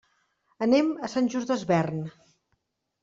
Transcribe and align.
Anem 0.67 0.89
a 1.07 1.09
Sant 1.15 1.29
Just 1.35 1.53
Desvern. 1.53 2.01